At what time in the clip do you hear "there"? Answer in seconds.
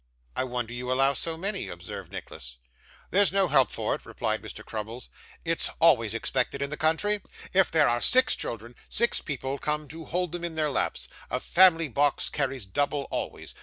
7.69-7.87